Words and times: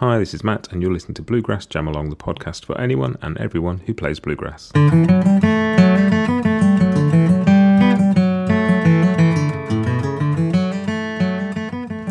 Hi, 0.00 0.18
this 0.18 0.32
is 0.32 0.42
Matt, 0.42 0.72
and 0.72 0.80
you're 0.80 0.94
listening 0.94 1.12
to 1.16 1.22
Bluegrass 1.22 1.66
Jamalong, 1.66 2.08
the 2.08 2.16
podcast 2.16 2.64
for 2.64 2.80
anyone 2.80 3.18
and 3.20 3.36
everyone 3.36 3.80
who 3.80 3.92
plays 3.92 4.18
bluegrass. 4.18 4.72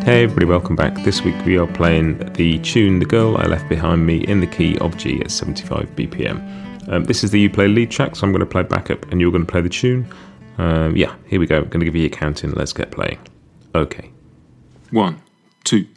Hey 0.04 0.23
everybody, 0.26 0.46
welcome 0.46 0.76
back. 0.76 0.94
This 1.04 1.23
week 1.23 1.34
we 1.46 1.58
are 1.58 1.66
playing 1.66 2.20
the 2.34 2.60
tune 2.60 2.99
The 2.99 3.08
Girl 3.08 3.38
I 3.38 3.48
Left 3.48 3.68
Behind 3.68 4.05
Me 4.05 4.18
in 4.18 4.40
the 4.40 4.46
key 4.46 4.77
of 4.77 4.96
G 4.96 5.20
at 5.21 5.32
75 5.32 5.90
BPM. 5.96 6.90
Um, 6.90 7.05
this 7.05 7.24
is 7.24 7.32
the 7.32 7.40
You 7.40 7.49
Play 7.49 7.70
lead 7.70 7.90
track, 7.90 8.16
so 8.16 8.24
I'm 8.24 8.32
going 8.32 8.41
to 8.41 8.46
play 8.46 8.62
backup 8.62 9.12
and 9.12 9.20
you're 9.20 9.32
going 9.32 9.48
to 9.48 9.52
play 9.52 9.62
the 9.62 9.70
tune. 9.70 10.08
Um, 10.60 10.96
yeah, 10.96 11.16
here 11.26 11.40
we 11.40 11.48
go. 11.48 11.58
I'm 11.58 11.70
going 11.70 11.80
to 11.80 11.85
give 11.85 11.96
you 11.96 12.05
a 12.05 12.10
counting. 12.10 12.52
Let's 12.52 12.71
get 12.71 12.91
playing. 12.91 13.18
Okay. 13.74 14.12
One, 14.91 15.24
two, 15.63 15.88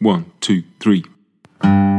one, 0.00 0.32
two, 0.40 0.64
three. 0.80 1.04
Thank 1.66 1.90
you. 1.90 1.95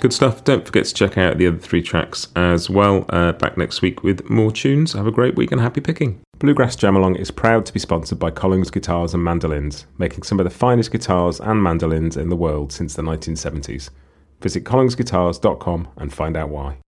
Good 0.00 0.14
stuff. 0.14 0.44
Don't 0.44 0.64
forget 0.64 0.86
to 0.86 0.94
check 0.94 1.18
out 1.18 1.36
the 1.36 1.46
other 1.46 1.58
three 1.58 1.82
tracks 1.82 2.28
as 2.34 2.70
well. 2.70 3.04
Uh, 3.10 3.32
back 3.32 3.58
next 3.58 3.82
week 3.82 4.02
with 4.02 4.30
more 4.30 4.50
tunes. 4.50 4.94
Have 4.94 5.06
a 5.06 5.10
great 5.10 5.36
week 5.36 5.52
and 5.52 5.60
happy 5.60 5.82
picking. 5.82 6.20
Bluegrass 6.38 6.74
Jamalong 6.74 7.18
is 7.18 7.30
proud 7.30 7.66
to 7.66 7.72
be 7.74 7.78
sponsored 7.78 8.18
by 8.18 8.30
Collings 8.30 8.70
Guitars 8.70 9.12
and 9.12 9.22
Mandolins, 9.22 9.84
making 9.98 10.22
some 10.22 10.40
of 10.40 10.44
the 10.44 10.50
finest 10.50 10.90
guitars 10.90 11.38
and 11.38 11.62
mandolins 11.62 12.16
in 12.16 12.30
the 12.30 12.36
world 12.36 12.72
since 12.72 12.94
the 12.94 13.02
1970s. 13.02 13.90
Visit 14.40 14.64
collingsguitars.com 14.64 15.88
and 15.98 16.14
find 16.14 16.34
out 16.34 16.48
why. 16.48 16.78